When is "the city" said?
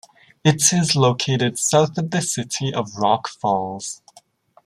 2.09-2.73